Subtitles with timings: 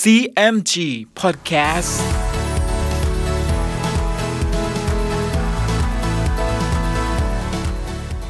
[0.00, 0.74] CMG
[1.20, 1.92] Podcast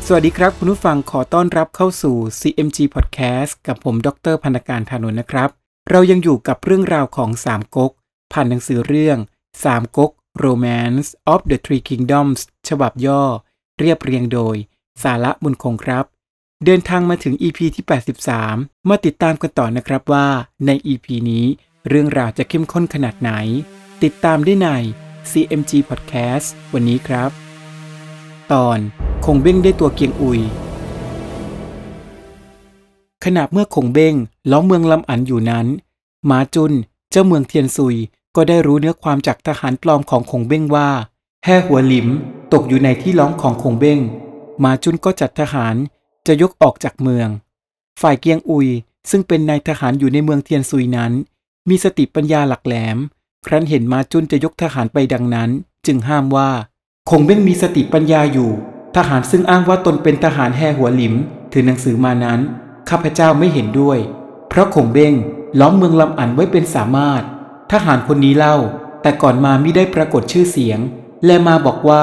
[0.06, 5.50] สวัสดีครับ คุณผู้ฟังขอต้อนรับเข้าสู่ CMG Podcast กับผม ดรพันการธานนท์นะครับ
[5.90, 7.92] เรายังอยู่กับเรื่องราวของสามก๊ก
[8.32, 9.18] ผ่านหนังสือเรื่อง
[9.64, 10.10] สามก๊ก
[10.44, 13.22] Romance of the Three Kingdoms ฉบับย่อ
[13.78, 14.56] เรียบเรียงโดย
[15.02, 16.06] สาระบุญคงครับ
[16.66, 17.84] เดินทางมาถึง EP ที่
[18.34, 20.26] 83 มาติดตามกันต่อนะครับว่า
[20.66, 21.44] ใน EP นี้
[21.88, 23.30] เรื่องราวจะเข้มข้นขนาดไหน
[24.02, 24.68] ติดตามได้ใน
[25.30, 27.30] CMG Podcast วันนี้ครับ
[28.52, 28.78] ตอน
[29.24, 30.40] คงเบ้งได้ตัวเกียงอุย
[33.24, 34.14] ขณะเมื่อคงเบ้ง
[34.50, 35.66] ล้อมเมืองลำอันอยู่นั้น
[36.26, 36.72] หมาจุน
[37.10, 37.96] เจ้าเมืองเทียนซุย
[38.36, 40.88] ก็ได้รู้เนื้อความจากทหารปลอมของคงเบ้งว่า
[41.44, 42.08] แห่หัวหลิม
[42.52, 43.98] ตกอยู่ในที่ล้อมของคงเบ้ง
[44.60, 45.76] หมาจุนก็จัดทหาร
[46.26, 47.28] จะยกออกจากเมือง
[48.00, 48.68] ฝ่ายเกียงอุย
[49.10, 51.12] ซึ่งเป็นนายทหารอยู่ในเมืองเทียนซุยนั้น
[51.68, 52.98] มีสติปัญญาหลักแหลม
[53.46, 55.50] ครั้นเห็นมาจุนจะยกทหารไปดังนั้น
[55.86, 56.50] จึงห้ามว่า
[57.10, 58.50] คงเบ้งมีสติปัญญาอยู่
[58.96, 61.14] ทหารซึ่งอ้างว่าตนเป็นทหารแห่หัวหลิม
[61.52, 62.40] ถือหนังสือมานั้น
[62.88, 63.98] ข้าพเจ้าไม่เห็นด้วย
[64.48, 65.14] เพราะคงเบ้ง
[65.60, 67.22] ล้อมเมืองลำอันไว้เป็นสามารถ
[67.72, 68.56] ทหารคนนี้เล่า
[69.02, 70.78] แต่ก่อนมามิได้ปรากฏชื่อเสียง
[71.26, 72.02] และมาบอกว่า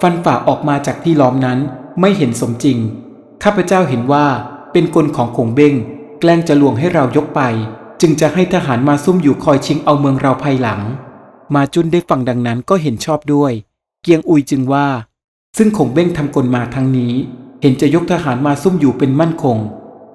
[0.00, 1.58] ฟันฝ่าออกมาจากที่ล้อมนั้น
[2.00, 2.78] ไม่เห็นสมจริง
[3.50, 4.26] ข้าพเจ้าเห็นว่า
[4.72, 5.74] เป็นกลของคงเบ้ง
[6.20, 7.40] แกล้งจะลวงให้เรายกไป
[8.00, 10.80] จึงจะให้ทหารมาซุ่มอยู่คอยชิงเอาเมืองเราภายหลัง
[11.54, 13.52] มาจุนได้ฟังดังนั้นก็เห็นชอบด้วย
[14.02, 14.86] เกียงอุยจึงว่า
[15.56, 17.14] ซึ่งคงเบ้งทำกลมาทั้งนี้
[17.60, 19.58] เห็นจะยกทหารมาซุ่มอยู่เป็นมั่นคง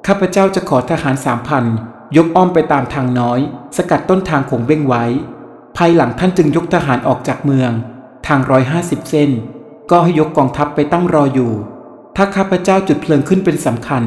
[0.08, 1.66] ข้าพเจ้าจะขอทหารสามพัน
[2.18, 3.40] ยกอ้อมไปตามทางน้อย
[3.78, 5.04] สกัดต้นทางคงเบ้งไว้
[5.78, 7.72] ภายหลังท่านจึงยกทหารออกจากเมือง
[8.28, 9.30] ทางร้อยห้าสิบเส้น
[9.92, 11.54] ก็ให้ยกกองทัพไปตั้งรออยู่
[12.16, 14.04] ถ้าข้าพเจ้าจุดเพลิงขึ้นเป็นสำคัญ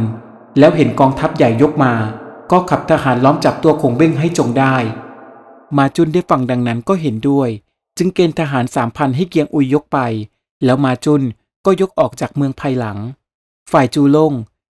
[0.58, 1.94] แล้วเห็นกองทัพใหญ่ยกมา
[2.50, 4.76] ก็ขับทหารล้อมจับตัวคงเบ้งให้จงได้
[5.76, 7.48] มาจุนได้ฟังดังนั้นก็เห็นด้วย
[7.98, 9.98] จึงเกณฑ์ทหารสามพันให้เกียงอุยยกไป
[10.64, 11.22] แล้วมาจุน
[11.66, 12.98] ก็ยกออกจากเมืองภายหลัง
[13.72, 14.32] ฝ่ายจูลง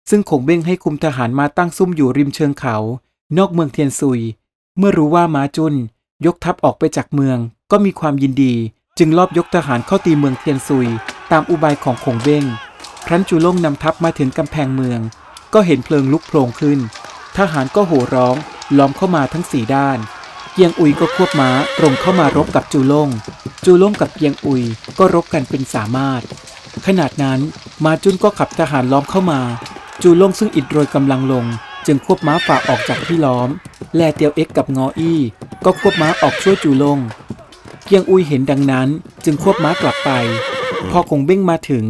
[0.09, 2.75] ซึ่งคงเบ้งให้คุมทหารมาตั้งซุ่มอยู่ริมเชิงเขา
[3.37, 4.19] นอกเมืองเทียนซุย
[4.77, 5.75] เมื่อรู้ว่ามาจุน
[6.25, 7.37] ยกทัพออกไปจากเมือง
[7.71, 8.53] ก็มีความยินดี
[8.97, 10.87] จึงลอบยกทหารเข้าตีเมืองเทียนซุย
[11.31, 12.45] ตามอุบายของคงเบ้ง
[13.11, 14.99] ครั้นจูล่งนำทัพมาถึงกำแพงเมือง
[15.53, 16.79] ก็เห็นเพลิงลุกโผล่ขึ้น
[17.37, 18.35] ทหารก็โห่ร้อง
[18.77, 19.97] ล้อมเข้ามาทั้งสี่ด้าน
[20.53, 23.09] เกียงอุยก็ควบม้าตรงเข้ามารบกับจูล่ง
[23.65, 24.63] จูล่งกับเกียงอุย
[24.99, 26.21] ก็รบกันเป็นสามารถ
[26.85, 27.39] ขนาดนั้น
[27.85, 29.41] มาจุนก็ขับทหารล้อมเข้ามา
[30.01, 31.45] จูล่งซึ่งอิดโรยกำลังลง
[31.85, 33.49] จึงควบม้าฝ่าออกจากที่ล้อม
[33.95, 35.19] แลเตียวเอ็กกับงออี้
[35.65, 36.99] ก็ควบม้าออกช่วยจูล่ง
[37.85, 38.87] เกียงอุยเห็นดังนั้น
[39.25, 40.11] จึงควบม้ากลับไป
[40.89, 41.85] พอคงเบ้งมาถึง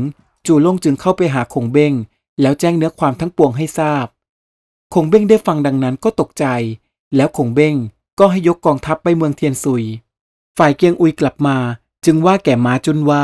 [0.52, 1.94] จูล่งจึงเข้าไปหาคงเบ้ง
[2.42, 4.06] แล้วแจ้งเนื้อความทั้งปวงให้ทราบ
[4.94, 6.46] คงเบ้งได้ฟังดังนั้นก็ตกใจ
[7.16, 7.76] แล้วคงเบ้ง
[8.20, 9.84] ก็ให้ยกกองทัพไปเมืองเทียนซุย
[10.58, 11.58] ฝ่ายเกียงอุยกลับมา
[12.06, 13.24] จึงว่าแก่ม้าจุนว่า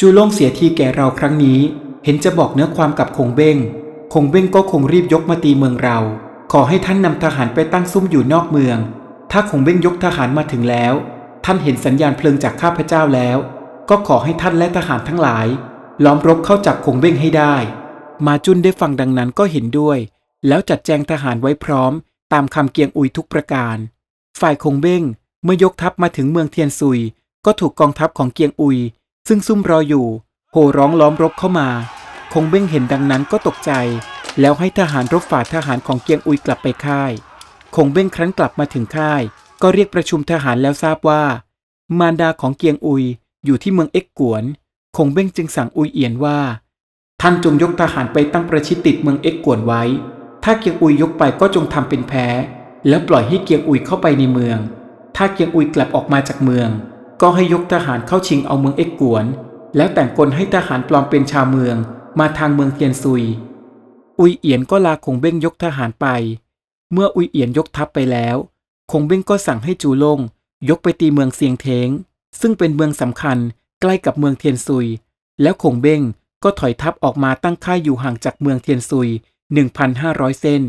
[0.00, 1.58] จูล่งเสียทีแก่เราครั้งนี้
[2.04, 3.56] เห็นจะบอกเนื้อความกับคงเบ้ง
[4.12, 5.98] คงเบ้งก็คงรีบยกมาตีเมืองเรา
[6.52, 8.78] ขอให้ท่านนำทหารไปตั้งซุ่มอยู่นอกเมือง
[9.30, 10.94] ถ้าคงเบ้งยกทหารมาถึงแล้ว
[11.44, 13.38] ท่านเห็นสัญญาณเพลิงจากข้าพเจ้าแล้ว
[13.90, 15.46] ก็ขอให้ท่านและทหารทั้งหลาย
[16.04, 17.54] ล้อมรบเข้าจับคงเบ้งให้ได้
[18.26, 19.98] มาจุนได้ฟังดังนั้นก็เห็นด้วย
[20.48, 21.92] แล้วจัดแจงทหารไว้พร้อม
[22.32, 23.76] ตามคำเกียงอุยทุกประการ
[24.40, 25.02] ฝ่ายคงเบ้ง
[25.44, 27.00] เมื่อยกทัพมาถึงเมืองเทียนซุย
[27.46, 28.78] ก็ถูกกองทัพของเกียงอุย
[29.28, 30.06] ซึ่งซุ่มรออยู่
[30.52, 31.68] โห่ร้องล้อมรบเข้ามา
[32.32, 33.72] คงเบ้งเห็นดังนั้นก็ตกใจ
[34.40, 37.12] แล้วให้ทหารรบฝ่าทหารของเกียงอุยกลับไปค่าย
[37.76, 39.22] คงเบ้งครั้นกลับมาถึงค่าย
[39.62, 41.22] ก็เรียกประชุมทหารแล้วทราบว่า
[41.98, 43.04] มารดาของเกียงอุย
[43.44, 44.44] อยู่ที่เมืองเอ็กกวน
[44.96, 46.38] คงเบ้งจึงสั่งอุยเอียนว่า
[47.20, 49.82] ท่านจงยกทหารไปตั้งประชิดติดเมืองเอ็กกวนไว้
[50.44, 52.26] ถ้าเกียงอุยยกไปก็จงทำเป็นแพ้
[52.88, 54.58] แล้วปล่อยให้เกียงอุยเข้าไปในเมือง
[55.16, 56.68] ถ้าเกียงอุยกลับออกมาจากเมือง
[57.22, 59.24] ก็ให้ยกทหารเข้าชิงเอาเมืองเอ็กกวน
[59.76, 61.76] แล้วแต่งกลให้ทหารปลอมเป็นชาวเมือง
[62.18, 63.24] มาทางเมืองเทียนซุย
[64.20, 66.06] อุยเอียนก็ลาคงเบ้งยกทหารไป
[66.92, 68.36] เมื่ออุยเอียนยกทัพไปแล้ว
[68.90, 70.18] คงเบ้งก็สั่งให้จูลง
[70.68, 71.88] ยกไปตีเมืองเซียงเทง
[72.40, 73.38] ซึ่งเป็นเมืองสำคัญ
[73.86, 74.86] ใกล้กับเมืองเทียนซุย
[75.42, 76.02] แล้วคงเบ้ง
[76.44, 79.08] ก็ถอยทัพออกมาตั้งค่ายอยู่ห่างจากเมืองเทียนซุย
[79.74, 80.62] 1,500 เส้น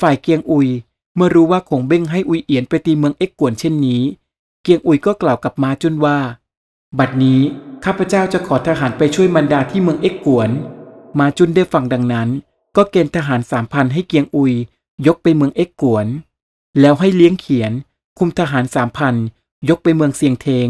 [0.00, 0.68] ฝ่ายเกียงอุย
[1.16, 4.02] เมื่อรู้ว่าคงเบ้งให้อุยเอียนไปตีเมืองเอ็กกวนเช่นนี้
[4.62, 6.18] เกียงอุยก็กล่าวกับมาจุนว่า
[6.98, 7.40] บัดนี้
[7.84, 10.50] ข้าพเจ้าจะขอทหารไปช่วยมันดาที่เมืองเอ็กกวน
[11.18, 12.28] มาจุนได้ฟังดังนั้น
[12.76, 14.52] ก็เกณฑ์ทหารสามพันให้เกียงอุย
[15.06, 16.06] ยกไปเมืองเอ็กกวน
[16.80, 17.72] แล้วให้เลี้ยงเขียน
[18.18, 19.14] คุมทหารสามพัน
[19.68, 20.68] ยกไปเมืองเซียงเทง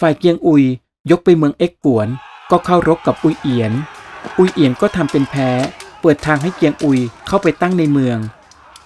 [0.00, 0.64] ฝ่ายเกียงอุย
[1.10, 2.08] ยกไปเมืองเอ็กกวน
[2.50, 3.72] ก็เข้ารบกับอุยเอียน
[4.38, 5.50] อุยเอียนก็ทำเป็นแพ้
[6.00, 8.18] เปิดทางให้เกียงอุยเข้าไปตั้งในเมือง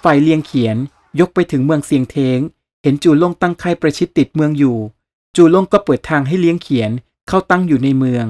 [0.03, 0.77] ฝ่ายเลียงเขียน
[1.21, 2.39] ยกไปถึงเมืองเซียงเทง
[2.83, 4.79] เห็นจูล่งตั้งค่ายประชิดติดเมืองอยู่
[5.37, 6.91] จูล่งก็เปิดทางให้เลี้ยงเขียน
[7.29, 8.27] เข้าตั้งอยู่ในเมือง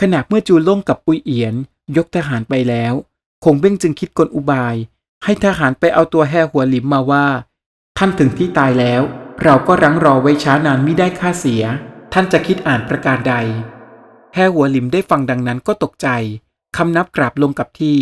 [0.00, 1.54] ขณะเมื่อจูล่งกับอุยเอียน
[1.96, 2.92] ยกทหารไปแล้ว
[3.44, 4.74] คงเบ้งจึงคิดกลอุบาย
[5.24, 7.26] ให้ทหารไปเอาตัวแห่หัวหลิมมาว่า
[7.98, 9.02] ท่านถึงที่ตายแล้ว
[9.42, 11.64] เราก็รั้งรอไว้ช้านานไม่ได้ค่าเสีย
[12.12, 13.34] ท่านจะคิดอ่านประการใด
[14.34, 16.08] แห่หัวหลิมได้ฟังดังนั้นก็ตกใจ
[16.76, 17.96] คำนับกราบลงกับที่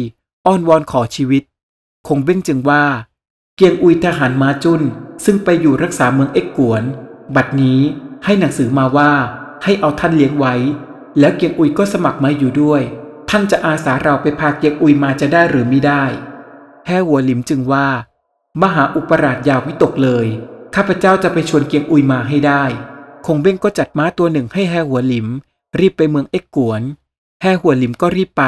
[0.46, 1.42] อ้อนวอนขอชีวิต
[2.08, 2.84] คงเบ้งจึงว่า
[3.56, 4.82] เกียงอุยทหารมาจุน
[5.24, 6.82] ซึ่งไปอยู่รักษาเมืองเอ็กกวน
[7.36, 7.80] บัดนี้
[8.24, 9.12] ให้หนังสือมาว่า
[9.64, 10.54] ให้เอาท่านเลี้ยงไว้
[11.18, 12.82] แล้วเกียงอุยก็สมัครมาอยู่ด้วย
[13.30, 16.04] ท่านจะอาสาเราไปพาเกียงอุยมาจะได้หรือไม่ได้
[16.86, 17.88] แห่หัวหลิมจึงว่า
[18.62, 20.26] มหาอุปราชยาวิตกเลย
[20.74, 22.64] ข้าพเจ้าจะไปชวนเกียงอุยมาให้ได้
[23.26, 25.26] คงเบ้งก็จัดม้าตัวหนึ่งให้แห่หัวหลิม
[25.78, 26.82] รีบไปเมืองเอ็กกวน
[27.42, 28.44] แห่หัวหลิมก็รีบไป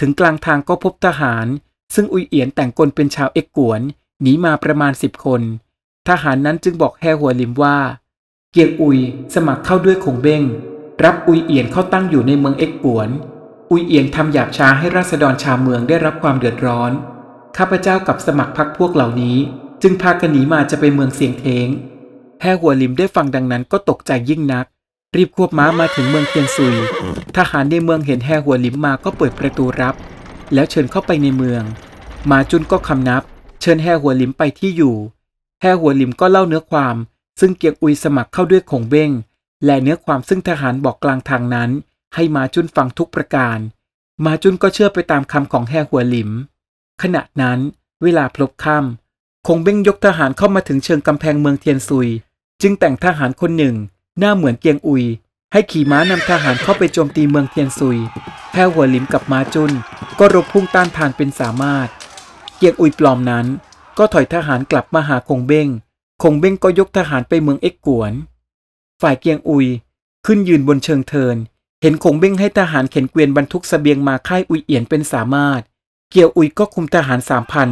[0.00, 1.46] ถึงกลางทางก็พบทหาร
[1.94, 3.80] ซึ่งอุยเอียนแต่งกลเป็นชาวเอ็กกวน
[4.22, 5.42] หนีมาประมาณสิบคน
[6.08, 7.78] ทหารนั้นจึงบอกแห่หัวหลิมว่า
[8.52, 8.98] เกียงอุย
[9.34, 10.42] สมัครเข้าด้วยคงเบ้ง
[11.04, 13.08] รับอุยเอียนเข้าตั้งอยู่ในเมืองเอ็กกวน
[13.70, 16.92] อุยเอียนทำหยาบช้าให้ราษฎรชาวเมืองได้รับความเดือดร้อน
[17.56, 19.36] ข้าพเจ้ากับสมัครพรรคพวกเหล่านี้
[19.82, 21.68] จึงพากันหนีมาจะไปเมืองเสียงเทง
[22.40, 24.66] แห่หัวลิมได้ฟังดังนั้นก็ตกใจยิ่งนัก
[25.16, 26.76] รีบควบม้ามาถึงเมืองเทียนซุย
[27.36, 29.94] ทหารในเมืองเห็นแห่หัวลิมมาก็เปิดประตูรับ
[30.54, 31.62] แล้วเชิญเข้าไปในเมือง
[32.30, 33.22] มาจุนก็คำนับ
[33.60, 34.96] เชิญแห่หัวลิมไปที่อยู่
[35.60, 36.96] แห่หัวลิมก็เล่าเนื้อความ
[37.40, 39.10] ซึ่งเกียงอุยสมัครเข้าด้วยคงเบ้ง
[39.64, 41.70] และเนื้อความซึ่งทหารบอกกลางทางนั้น
[42.14, 43.58] ให้มาจุนฟังทุกประการ
[44.24, 46.30] มาจุนก็เชื่อไปตามคำของแห่หัวลิม
[47.02, 47.58] ขณะนั้น
[48.02, 52.08] เวลาพลบค่ำคงเบ้งยกทหารเข้ามาถึงเชิงกำแพงเมืองเทียนซุย
[52.62, 53.76] จึงแต่งทหารคนหนึ่ง
[54.18, 55.04] หน้าเหมือนเกียงอุย
[55.52, 57.98] ให้ขี่ม้านำทหารเข้าไปโจมตีเมืองเทียนซุย
[58.52, 59.72] แห่หัวลิมกับมาจุน
[60.18, 61.88] ก็รบพุ่งต้านทานเป็นสามารถ
[62.56, 63.46] เกียงอุยปลอมนั้น
[63.98, 65.68] ก็ถอยทหารกลับมาหาคงเบ้ง
[66.22, 68.12] คงเบ้งก็ยกทหารไปเมืองเอ็กกวน
[69.02, 69.66] ฝ่ายเกียงอุย
[70.26, 71.36] ขึ้นยืนบนเชิงเทิน
[71.82, 75.60] เห็นคงเบ้งให้ทหารเข็นเกวียนบรรทุกสเสบียงมาค่ายอุยเอียนเป็นสามารถ
[76.10, 77.68] เกียวอุยก็คุมทหารสามพัน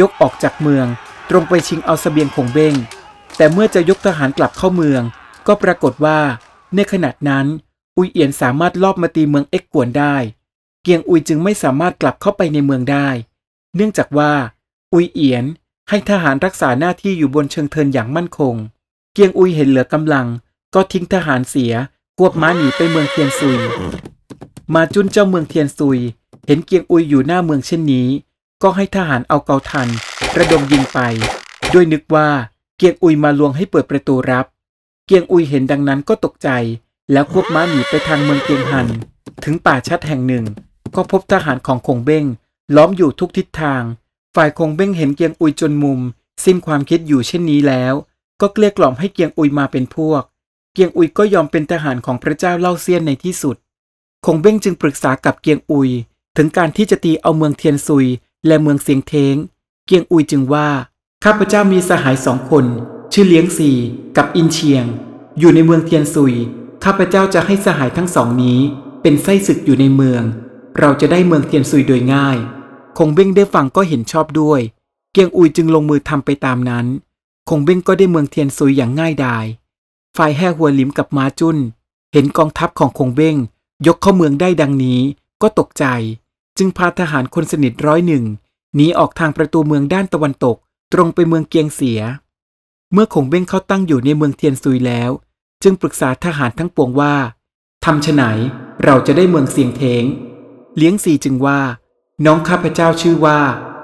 [0.00, 0.86] ยกออกจากเมือง
[1.28, 2.74] ตรงไปชิงเอาสเสบียงคงเบ้ง
[3.40, 5.02] แต่เมื่อจะยกทหารกลับเข้าเมือง
[5.46, 6.20] ก็ปรากฏว่า
[6.74, 7.46] ในขณะนั้น
[7.96, 10.16] อุยเอียนสามารถลอบมาตีเมืองเอ็กกวนได้
[10.82, 13.08] เกียงอุยจึงไม่สามารถกลับเข้าไปในเมืองได้
[13.74, 14.32] เนื่องจากว่า
[14.92, 15.44] อุยเอียน
[15.88, 18.54] ให้ทหารรักษาหน้าที่อยู่บนเชิงเทินอย่างมั่นคง
[19.12, 20.26] เกียงอุยเห็นเหลือกำลัง
[20.74, 21.72] ก็ทิ้งทหารเสีย
[22.18, 23.58] ควบม้าหนีไปเมืองเทียนซุย
[24.74, 25.98] มาจุนเจ้าเมืองเทียนซุย
[26.46, 28.08] เห็นเกียงอุยอยู่หน้าเมืองเช่นนี้
[28.62, 29.88] ก็ให้ทหารเอาเกาทัน
[30.38, 30.98] ระดมยิงไป
[31.72, 32.28] ด้วยนึกว่า
[32.82, 34.46] เกียงอุยมาลวงให้เปิดประตูรับ
[35.06, 36.48] เกียงอุยเห็นดังนั้นก็ตกใจ
[37.12, 38.88] แล้วควบม้าหนีไปทางเมืองเกียงหัน
[39.44, 40.44] ถึงป่าชัดแห่งหนึ่ง
[40.96, 42.24] ก็พบทหารของคงเบ้ง
[42.76, 43.82] ล้อมอยู่ทุกทิศทาง
[44.34, 46.00] ฝ่ายคงเบ้งเห็นเกียงอุยจนมุม
[46.44, 47.94] สิ้นความคิดอยู่เช่นนี้แล้ว
[48.40, 50.22] ก็เกลี้ยกล่อมให้เกียงอุยมาเป็นพวก
[50.72, 53.56] เกียงอุยก็ยอมเป็นทหารของพระเจ้าเล่าเซียนในที่สุด
[54.26, 55.90] คงเบ้งจึงปรึกษากับเกียงอุย
[56.36, 58.06] ถึงการที่จะตีเอาเมืองเทียนซุย
[58.46, 59.36] และเมืองเสียงเทง
[59.86, 60.68] เกียงอุยจึงว่า
[61.24, 62.64] ข้าพเจ้ามีสหายสองคน
[63.12, 63.70] ชื่อเลี้ยงซี
[64.16, 64.84] กับอินเชียง
[65.38, 66.34] อยู่ในเมืองเทียนซุย
[66.84, 68.58] ข้าพเจ้าจะให้สหายทั้งสองนี้
[69.02, 70.22] เป็นไส้ศึกอยู่ในเมือง
[70.78, 72.38] เราจะได้เมืองเทียนซุยโดยง่าย
[72.98, 74.60] คงเบ้งได้ฟังก็เห็นชอบด้วย
[75.12, 76.86] เกียงอุยจึงลงมือทำไปตามนั้น
[77.48, 79.44] คงเบ้งก็ได้เมืองเทียนซุยอย่างง่ายดาย
[80.16, 81.56] ฝ่ายแห่หัวลิมกับมาจุน
[82.12, 83.36] เห็นกองทัพของคงเบ้ง
[83.86, 85.00] ยกเข้าเมืองได้ดังนี้
[85.42, 85.84] ก็ตกใจ
[86.58, 88.24] จึงพาทหารคนสนิทร้อยหนึ่ง
[88.74, 90.58] หนีออกทางประตูเมืองด้านตะวันตก
[90.92, 92.00] ตรงไปเมืองเกียงเสีย
[92.92, 95.10] เมื่อคงเบ้งเขาตั้งอยู่ในเมืองเทียนซุยแล้ว
[95.62, 97.14] จึงปรึกษาทหารทั้งปวงว่า
[97.84, 98.22] ทำฉไหน
[98.84, 100.04] เราจะได้เมืองเสียงเทง
[100.76, 101.60] เลี้ยงซีจึงว่า
[102.26, 103.40] น้องข้าพเจ้าชื่อว่า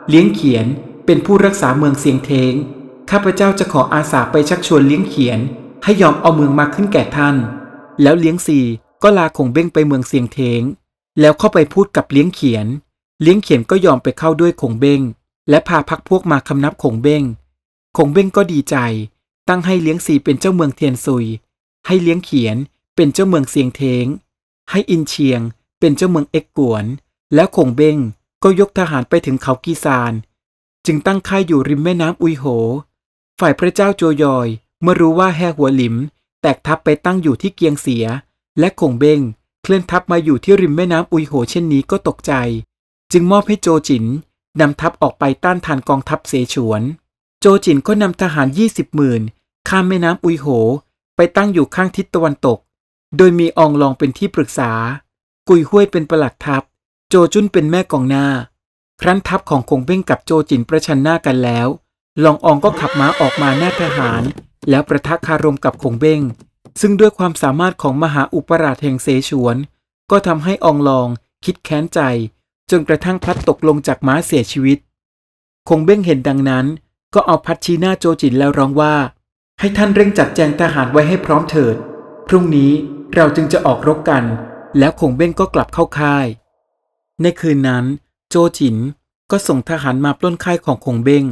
[0.08, 0.66] เลี้ยงเขียน
[1.06, 2.52] เป็นผู้รักษาเมืองเสียงเทง
[3.10, 5.38] ข้าพเจ้าจะขออาสาไปชักชวนเลี้ยงเขียน
[5.84, 7.36] ให้ยอมเอาเมืองมาขึ้นแก่ท่าน
[8.02, 8.60] แล้วเลี้ยงซี
[9.02, 10.62] ก็ลาคงเบ้งไปเมืองเสียงเทง
[11.20, 12.66] แล้วเข้าไปพูดกับเลี้ยงเขียน
[13.22, 15.00] เลี้ยงเขียนก็ยอมไปเข้าด้วยคงเบ้ง
[15.50, 17.24] และพาพักพวกมาคำนับคงเบ้ง
[17.96, 18.76] คงเบ้งก็ดีใจ
[19.48, 21.26] ตั้งให้เลี้ยงซีเป็นเจ้าเมืองเทียนซุย
[21.86, 22.56] ให้เลี้ยงเขียน
[22.96, 24.06] เป็นเจ้าเมืองเสียงเทง
[24.70, 25.40] ให้อินเชียง
[25.80, 26.84] เป็นเจ้าเมืองเอ็กกวน
[27.34, 27.98] แล้วคงเบ้ง
[28.42, 30.12] ก็ยกทหารไปถึงเขากีซาน
[30.86, 32.44] จึงตั้งค่ายอยู่ริมแม่น้ำอุยโห
[33.38, 34.48] ฝ่ายพระเจ้าโจยอย
[34.82, 35.94] เมื่อรู้ว่าแห่หัวหลิม
[36.42, 38.04] แตกทัพไปตั้งอยู่ที่เกียงเสีย
[38.58, 39.20] และคงเบ้ง
[39.62, 42.32] เคลื่อนทัพมาอยู่ที่ริมแม่น้ำอุยโหเช่นนี้ก็ตกใจ
[43.12, 44.04] จึงมอบให้โจจิน
[44.60, 46.82] นำทัพออกไปต้านทานกองทัพเสฉวน
[47.40, 49.22] โจจินก็นำทหารยี่สิบหมื่น
[49.68, 50.46] ข้ามแม่น้ำอุยโห
[51.16, 52.58] ไปตั้งอยู่ข้างทิศตะวันตก
[53.16, 54.70] โดยมีอองลองเป็นที่ปรึกษา
[55.48, 56.62] กุยห้วยเป็นประหลัดทัพ
[57.08, 58.26] โจจุนเป็นแม่กองหน้า
[59.00, 61.68] ครั้นทัพของคงเบ้งกับโจจินประชันหน้ากันแล้ว
[62.25, 64.22] ลองอองก็ขับม้าออกมาหน้าทหาร
[64.70, 66.20] แล้วประทะคารมกับคงเบ้ง
[66.80, 69.56] ซึ่งด้วยความสามารถของมหาอุปราชแห่งเสฉวน
[70.10, 71.08] ก็ทำให้อองลอง
[71.44, 72.00] คิดแค้นใจ
[72.70, 74.78] จนกระทั่งพลัดตกลงจากม้าเสียชีวิต
[75.68, 76.66] คงเบ้งเห็นดังนั้น
[77.14, 78.94] ก็เอาพัดชี้หน้าโจจินแล้วร้องว่า
[79.61, 81.76] ให้ท่านเร่งจัดแจงทหารไว้ให้พร้อมเถิด
[82.28, 82.73] พรุ่งนี้
[83.14, 84.25] เราจึงจะออกรบกัน
[84.78, 86.26] แล้วคงเบ้งก็กลับเข้าค่าย
[87.23, 87.85] ในคืนนั้น
[88.30, 88.76] โจจิน
[89.30, 91.25] ก็ส่งทหารมาปล้นค่ายของคงเบ้ง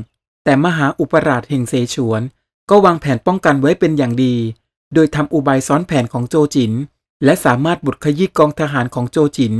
[0.45, 2.23] แต่มหาอุปราชแห่งเสฉวน
[2.71, 4.35] ก็วางแผนป้องกันไว้เป็นอย่างดี
[4.95, 6.73] โดยทำอุบายซ้อนแผนของโจจิน
[7.25, 9.55] และสามารถบุดขยี้กองทหารของโจจิน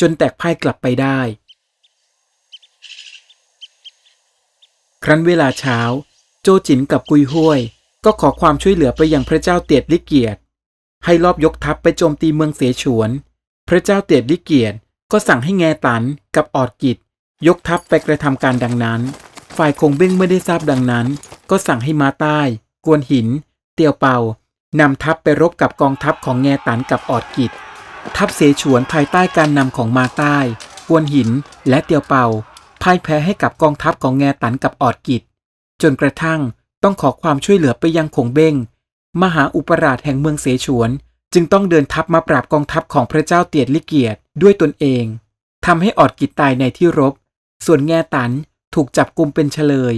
[0.00, 1.18] จนแตกพ่ายกลับไปได้
[5.04, 5.78] ครั้นเวลาเช้า
[6.42, 7.60] โจจินกับกุยห้วย
[8.04, 10.40] ก็ขอความช่วยเหลือไปยังพระเจ้าเตียดลิเกียรติ
[11.04, 13.10] ให้รอบยกทัพไปโจมตีเมืองเสฉวน
[13.68, 14.76] พระเจ้าเตียดลิเกียรติ
[15.12, 16.02] ก็สั่งให้แงตัน
[16.36, 16.96] กับออดกิจ
[17.46, 19.00] ยกทัพไปกระทำการดังนั้น
[19.56, 21.06] ฝ่ายคงเบ้งไม่ได้ทราบดังนั้น
[21.50, 22.40] ก็สั่งให้มาใต้
[22.86, 23.28] กวนหิน
[23.74, 24.16] เตียวเปา
[24.80, 27.52] นำทัพไปรบกับกองทัพของแงตันกับออดกิจ
[28.16, 30.36] ทัพเสฉวนภายใต้การนำของมาใต้
[30.88, 31.30] กวนหิน
[31.68, 32.26] และเตียวเปา
[32.82, 35.22] พ่ายแพ้ให้กับกองทัพของแงตันกับออดกิจ
[35.82, 36.40] จนกระทั่ง
[36.82, 38.54] ต้องขอความช่วยเหลือไปยังคงเบ้ง
[39.22, 40.90] มหาอุปราชแห่งเมืองเสฉวน
[41.32, 45.04] จึงต้องเดินทัพมาปราบกองทัพของพระเจ้าเตียดลิเกียรติด้วยตนเอง
[45.66, 47.14] ทำให้ออดกิจตายในที่รบ
[47.66, 48.30] ส่วนแง่ตัน
[48.74, 49.94] ถูกจับกุมเป็นเฉลย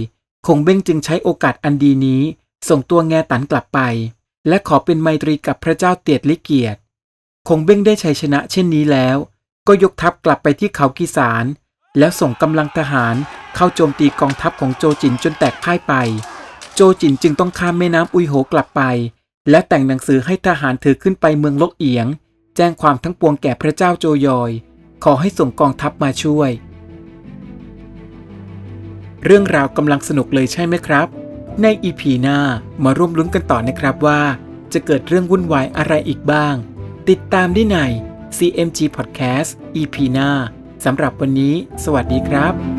[0.47, 2.21] คงเบ้งจึงใช้โอกาสอันดีนี้
[2.69, 3.79] ส่งตัวแง่ตันกลับไป
[4.47, 6.79] และขอเป็นไมตรีกับพระเจ้าเตียดลิเกียรติ
[7.49, 9.17] คงเบ้งได้ชัยชนะเช่นนี้แล้ว
[9.67, 11.45] ก็ยกทัพกลับไปที่เขากีสาร
[11.97, 13.15] แล้วส่งกำลังทหาร
[13.55, 15.93] เข้าโจมตีกองทัพของโจจินจนแตกพ่ายไป
[16.75, 18.81] โจจินจึงต้องข้ามแม่น้ำอุยโหกลับไป
[19.49, 22.07] และแต่งหนังสือให้ทหารถือขึ้นไปเมืองลกเอียง
[22.55, 24.51] แจ้งความทั้งปวงแก่พระเจ้าโจยอย
[25.03, 26.51] ขอให้ส่งกองทัพมาช่วย
[29.23, 31.07] เรื่องราวกำลังสนุกเลยใช่ไหมครับ
[31.61, 32.39] ในอีพีหน้า
[32.83, 34.21] มาร่วมลุ้นกันต่อนะครับว่า
[34.73, 36.57] จะเกิดเรื่องวุ่นวายอะไรอีกบ้าง
[37.11, 37.77] ติดตามได้ใน
[38.37, 39.49] CMG Podcast
[39.81, 40.29] EP หน้า
[40.85, 42.72] สำหรับวันนี้ สวัสดีครับ